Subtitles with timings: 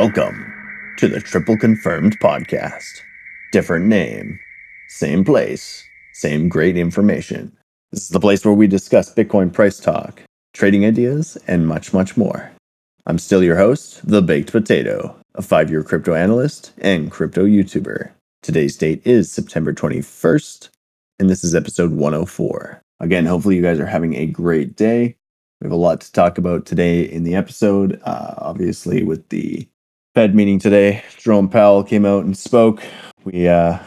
[0.00, 0.50] Welcome
[0.96, 3.02] to the Triple Confirmed Podcast.
[3.52, 4.40] Different name,
[4.88, 7.54] same place, same great information.
[7.92, 10.22] This is the place where we discuss Bitcoin price talk,
[10.54, 12.50] trading ideas, and much, much more.
[13.04, 18.10] I'm still your host, The Baked Potato, a five year crypto analyst and crypto YouTuber.
[18.42, 20.70] Today's date is September 21st,
[21.18, 22.80] and this is episode 104.
[23.00, 25.18] Again, hopefully, you guys are having a great day.
[25.60, 28.00] We have a lot to talk about today in the episode.
[28.02, 29.68] Uh, obviously, with the
[30.20, 32.82] Fed meeting today, Jerome Powell came out and spoke.
[33.24, 33.78] We uh,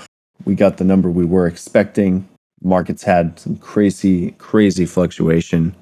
[0.45, 2.27] we got the number we were expecting.
[2.63, 5.75] Markets had some crazy, crazy fluctuation,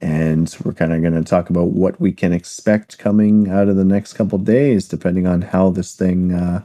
[0.00, 3.76] and we're kind of going to talk about what we can expect coming out of
[3.76, 6.62] the next couple days, depending on how this thing uh,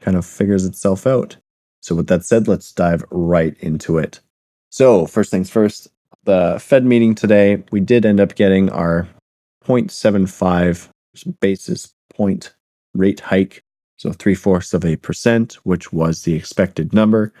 [0.00, 1.36] kind of figures itself out.
[1.82, 4.18] So, with that said, let's dive right into it.
[4.70, 5.86] So, first things first,
[6.24, 9.06] the Fed meeting today, we did end up getting our
[9.68, 10.88] 0.75
[11.38, 12.52] basis point
[12.94, 13.62] rate hike.
[13.96, 17.32] So three fourths of a percent, which was the expected number.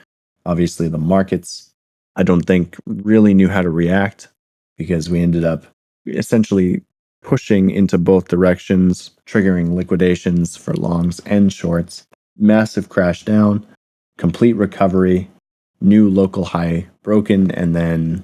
[0.46, 1.72] Obviously, the markets,
[2.16, 4.28] I don't think, really knew how to react
[4.76, 5.64] because we ended up
[6.06, 6.82] essentially
[7.22, 12.06] pushing into both directions, triggering liquidations for longs and shorts.
[12.36, 13.66] Massive crash down,
[14.18, 15.30] complete recovery,
[15.80, 18.22] new local high broken, and then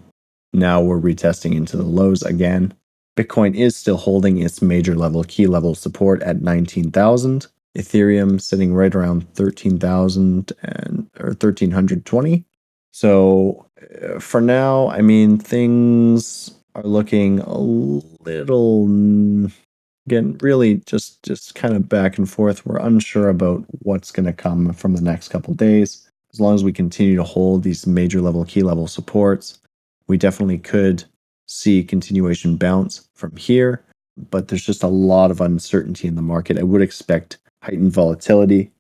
[0.53, 2.73] now we're retesting into the lows again.
[3.19, 7.49] Bitcoin is still holding its major level key level support at 19,000.
[7.77, 12.45] Ethereum sitting right around 13,000 and or 1320.
[12.93, 13.67] So
[14.03, 18.87] uh, for now, I mean things are looking a little
[20.07, 22.65] again really just just kind of back and forth.
[22.65, 26.09] We're unsure about what's going to come from the next couple days.
[26.33, 29.59] As long as we continue to hold these major level key level supports,
[30.07, 31.05] we definitely could
[31.49, 33.85] see continuation bounce from here,
[34.31, 36.59] but there's just a lot of uncertainty in the market.
[36.59, 38.71] I would expect heightened volatility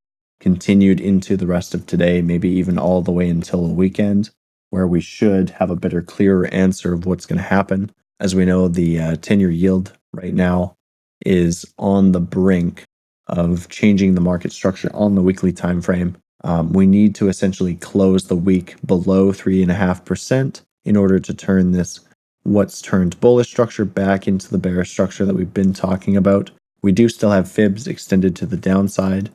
[0.40, 4.30] continued into the rest of today, maybe even all the way until the weekend,
[4.70, 7.90] where we should have a better, clearer answer of what's going to happen.
[8.20, 10.76] As we know, the uh, 10 year yield right now
[11.24, 12.84] is on the brink
[13.26, 16.16] of changing the market structure on the weekly time frame.
[16.44, 22.00] Um, we need to essentially close the week below 3.5% in order to turn this
[22.48, 26.50] what's turned bullish structure back into the bearish structure that we've been talking about.
[26.82, 29.30] We do still have fibs extended to the downside.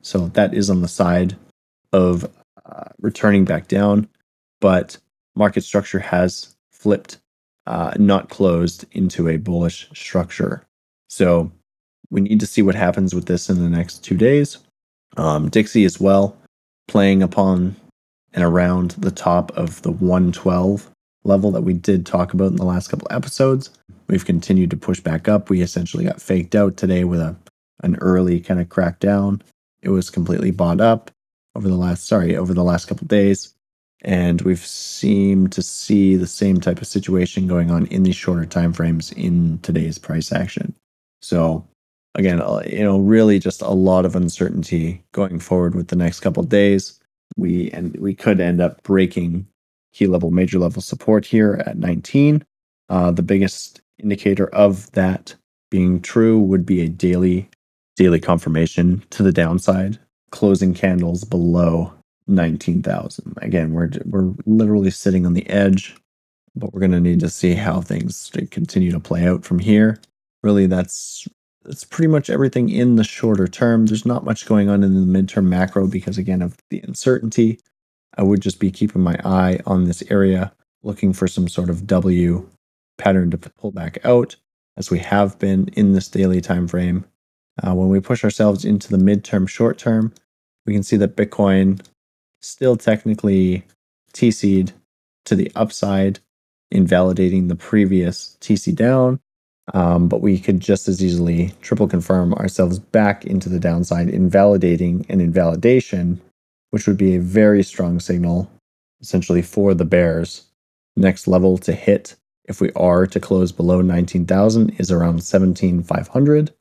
[0.00, 1.36] So that is on the side
[1.92, 2.30] of
[2.64, 4.08] uh, returning back down.
[4.60, 4.96] But
[5.34, 7.18] market structure has flipped,
[7.66, 10.64] uh, not closed into a bullish structure.
[11.08, 11.52] So
[12.10, 14.58] we need to see what happens with this in the next two days.
[15.16, 16.36] Um, Dixie as well,
[16.88, 17.76] playing upon
[18.32, 20.90] and around the top of the 112
[21.24, 23.70] level that we did talk about in the last couple episodes.
[24.08, 25.50] We've continued to push back up.
[25.50, 27.36] We essentially got faked out today with a
[27.82, 29.42] an early kind of crackdown.
[29.82, 31.10] It was completely bought up
[31.54, 33.54] over the last sorry, over the last couple days.
[34.02, 38.44] And we've seemed to see the same type of situation going on in these shorter
[38.44, 40.74] time frames in today's price action.
[41.22, 41.66] So
[42.14, 46.20] again, uh, you know, really just a lot of uncertainty going forward with the next
[46.20, 47.00] couple days.
[47.36, 49.46] We and we could end up breaking
[49.94, 52.44] key level, major level support here at 19.
[52.88, 55.34] Uh, the biggest indicator of that
[55.70, 57.48] being true would be a daily
[57.96, 59.98] daily confirmation to the downside,
[60.30, 61.92] closing candles below
[62.26, 63.34] 19,000.
[63.40, 65.96] Again, we're we're literally sitting on the edge,
[66.56, 69.98] but we're going to need to see how things continue to play out from here.
[70.42, 71.26] Really, that's
[71.64, 73.86] that's pretty much everything in the shorter term.
[73.86, 77.58] There's not much going on in the midterm macro because again of the uncertainty.
[78.16, 80.52] I would just be keeping my eye on this area,
[80.82, 82.48] looking for some sort of W
[82.98, 84.36] pattern to pull back out,
[84.76, 87.04] as we have been in this daily time frame.
[87.62, 90.12] Uh, when we push ourselves into the midterm, short term,
[90.66, 91.80] we can see that Bitcoin
[92.40, 93.64] still technically
[94.12, 94.72] TC'd
[95.24, 96.20] to the upside,
[96.70, 99.20] invalidating the previous TC down.
[99.72, 105.06] Um, but we could just as easily triple confirm ourselves back into the downside, invalidating
[105.08, 106.20] an invalidation
[106.74, 108.50] which would be a very strong signal
[109.00, 110.42] essentially for the bears.
[110.96, 112.16] Next level to hit
[112.46, 116.52] if we are to close below 19,000 is around 17,500.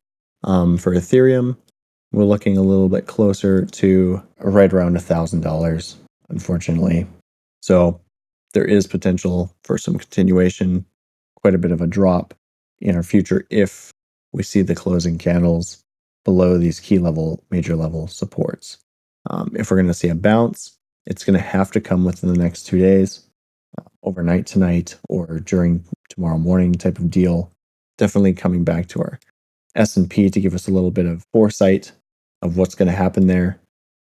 [0.44, 1.58] Um, for Ethereum,
[2.12, 5.96] we're looking a little bit closer to right around $1,000,
[6.30, 7.08] unfortunately.
[7.64, 8.00] So
[8.54, 10.86] there is potential for some continuation,
[11.42, 12.36] quite a bit of a drop
[12.82, 13.92] in our future if
[14.32, 15.82] we see the closing candles
[16.24, 18.78] below these key level, major level supports.
[19.30, 22.32] Um, if we're going to see a bounce, it's going to have to come within
[22.32, 23.26] the next two days,
[23.78, 27.52] uh, overnight tonight or during tomorrow morning type of deal.
[27.98, 29.20] Definitely coming back to our
[29.76, 31.92] S&P to give us a little bit of foresight
[32.42, 33.60] of what's going to happen there.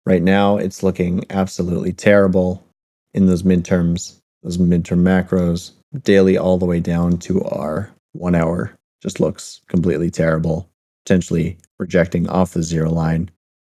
[0.06, 2.64] Right now, it's looking absolutely terrible
[3.12, 8.76] in those midterms, those midterm macros, daily all the way down to our one hour.
[9.02, 10.68] Just looks completely terrible,
[11.04, 13.30] potentially rejecting off the zero line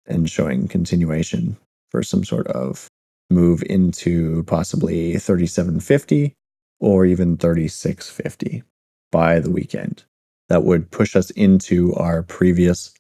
[0.08, 1.56] and showing continuation
[1.90, 2.88] for some sort of
[3.30, 6.34] move into possibly 3750
[6.80, 8.62] or even 3650
[9.10, 10.04] by the weekend.
[10.48, 12.92] That would push us into our previous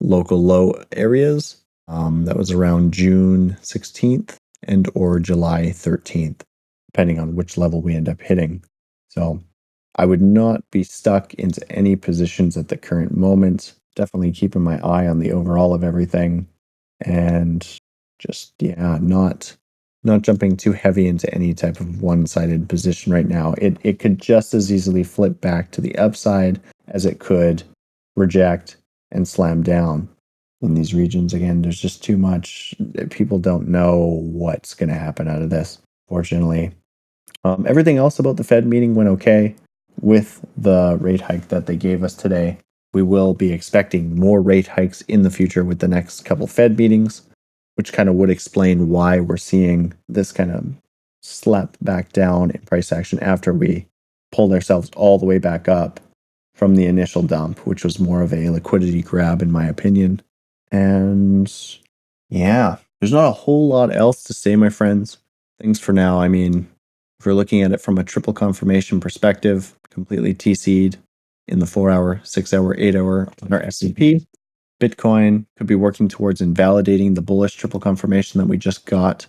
[0.00, 1.62] local low areas.
[1.88, 6.40] Um, that was around June 16th and or July 13th,
[6.92, 8.64] depending on which level we end up hitting.
[9.08, 9.40] So
[9.94, 13.74] I would not be stuck into any positions at the current moment.
[13.94, 16.48] Definitely keeping my eye on the overall of everything
[17.00, 17.66] and
[18.18, 19.56] just yeah, not
[20.04, 23.54] not jumping too heavy into any type of one-sided position right now.
[23.58, 27.62] It it could just as easily flip back to the upside as it could
[28.16, 28.76] reject
[29.10, 30.08] and slam down
[30.62, 31.34] in these regions.
[31.34, 32.74] Again, there's just too much.
[33.10, 35.78] People don't know what's going to happen out of this.
[36.08, 36.72] Fortunately,
[37.44, 39.54] um, everything else about the Fed meeting went okay
[40.00, 42.58] with the rate hike that they gave us today.
[42.96, 46.78] We will be expecting more rate hikes in the future with the next couple Fed
[46.78, 47.22] meetings
[47.76, 50.66] which kind of would explain why we're seeing this kind of
[51.22, 53.86] slap back down in price action after we
[54.32, 56.00] pulled ourselves all the way back up
[56.54, 60.22] from the initial dump, which was more of a liquidity grab, in my opinion.
[60.72, 61.52] And
[62.30, 65.18] yeah, there's not a whole lot else to say, my friends.
[65.60, 66.18] Things for now.
[66.18, 66.66] I mean,
[67.20, 70.96] if we're looking at it from a triple confirmation perspective, completely TC'd
[71.48, 74.26] in the four hour, six hour, eight hour on our S&P.
[74.80, 79.26] Bitcoin could be working towards invalidating the bullish triple confirmation that we just got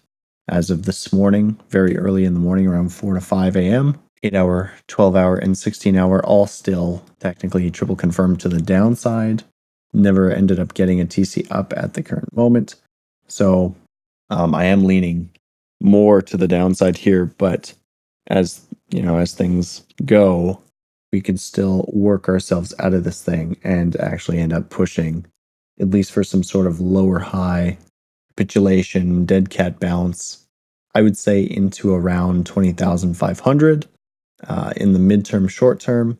[0.50, 4.00] as of this morning, very early in the morning, around 4 to 5 a.m.
[4.24, 9.44] 8 hour, 12 hour, and 16 hour, all still technically triple confirmed to the downside.
[9.94, 12.76] Never ended up getting a TC up at the current moment.
[13.28, 13.76] So
[14.30, 15.30] um, I am leaning
[15.82, 17.74] more to the downside here, but
[18.28, 20.62] as you know, as things go,
[21.12, 25.26] we can still work ourselves out of this thing and actually end up pushing
[25.80, 27.78] at least for some sort of lower high
[28.30, 30.46] capitulation, dead cat bounce,
[30.94, 33.88] I would say into around 20,500.
[34.48, 36.20] Uh, in the midterm, short term,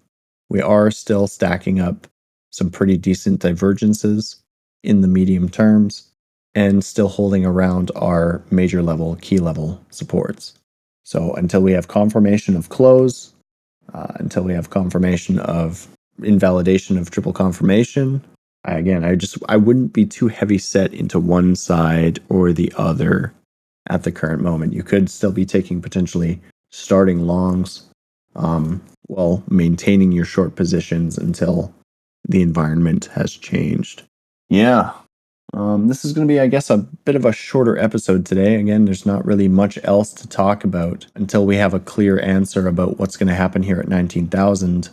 [0.50, 2.08] we are still stacking up
[2.50, 4.42] some pretty decent divergences
[4.84, 6.12] in the medium terms
[6.56, 10.54] and still holding around our major level, key level supports.
[11.04, 13.34] So until we have confirmation of close,
[13.94, 15.88] uh, until we have confirmation of
[16.24, 18.24] invalidation of triple confirmation,
[18.66, 22.74] I, again, I just I wouldn't be too heavy set into one side or the
[22.78, 23.34] other
[23.90, 24.74] at the current moment.
[24.74, 26.42] You could still be taking potentially
[26.72, 27.84] starting longs
[28.36, 31.74] um, while maintaining your short positions until
[32.28, 34.04] the environment has changed.
[34.50, 34.92] Yeah.
[35.54, 38.56] Um, this is going to be, I guess, a bit of a shorter episode today.
[38.56, 42.68] Again, there's not really much else to talk about until we have a clear answer
[42.68, 44.90] about what's going to happen here at 19,000.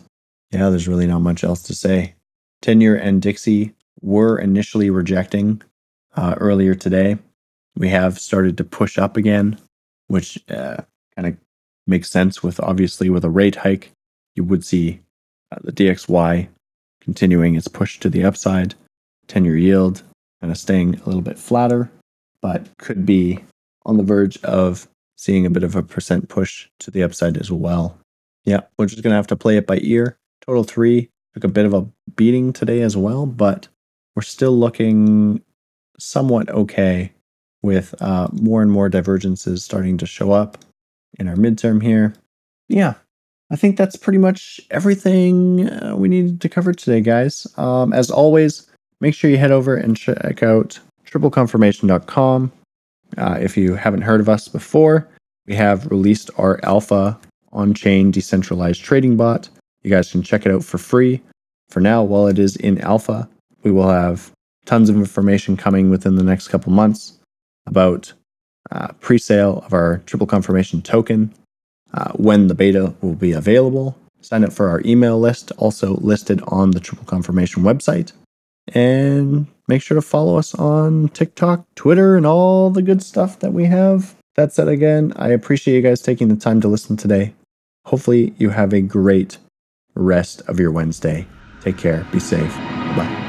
[0.51, 2.15] Yeah, there's really not much else to say.
[2.61, 5.61] 10 year and Dixie were initially rejecting
[6.15, 7.17] uh, earlier today.
[7.75, 9.59] We have started to push up again,
[10.07, 10.77] which uh,
[11.15, 11.37] kind of
[11.85, 13.91] makes sense with obviously with a rate hike.
[14.35, 15.01] You would see
[15.51, 16.47] uh, the DXY
[17.01, 18.73] continuing its push to the upside,
[19.27, 20.01] 10 year yield
[20.41, 21.91] kind of staying a little bit flatter,
[22.41, 23.43] but could be
[23.85, 24.87] on the verge of
[25.17, 27.97] seeing a bit of a percent push to the upside as well.
[28.43, 30.17] Yeah, we're just going to have to play it by ear.
[30.41, 33.67] Total three took a bit of a beating today as well, but
[34.15, 35.41] we're still looking
[35.97, 37.11] somewhat okay
[37.61, 40.57] with uh, more and more divergences starting to show up
[41.17, 42.13] in our midterm here.
[42.69, 42.95] Yeah,
[43.49, 47.47] I think that's pretty much everything uh, we needed to cover today, guys.
[47.57, 48.69] Um, as always,
[49.05, 52.51] make sure you head over and check out tripleconfirmation.com.
[53.19, 55.07] Uh, if you haven't heard of us before,
[55.45, 57.15] we have released our alpha
[57.51, 59.47] on chain decentralized trading bot.
[59.83, 61.21] You guys can check it out for free.
[61.69, 63.29] For now, while it is in alpha,
[63.61, 64.31] we will have
[64.65, 67.19] tons of information coming within the next couple months
[67.67, 68.11] about
[68.71, 71.31] uh, pre sale of our triple confirmation token,
[71.93, 73.95] uh, when the beta will be available.
[74.21, 78.11] Sign up for our email list, also listed on the triple confirmation website.
[78.73, 83.53] And make sure to follow us on TikTok, Twitter, and all the good stuff that
[83.53, 84.15] we have.
[84.35, 87.33] That said, again, I appreciate you guys taking the time to listen today.
[87.85, 89.37] Hopefully, you have a great
[89.93, 91.27] rest of your Wednesday.
[91.61, 92.05] Take care.
[92.11, 92.53] Be safe.
[92.95, 93.24] Bye.